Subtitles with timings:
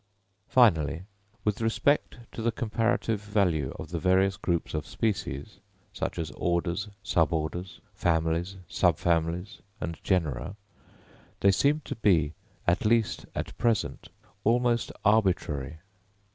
[0.47, 1.03] Finally,
[1.43, 5.59] with respect to the comparative value of the various groups of species,
[5.93, 10.55] such as orders, suborders, families, subfamilies, and genera,
[11.41, 12.33] they seem to be,
[12.65, 14.09] at least at present,
[14.43, 15.77] almost arbitrary.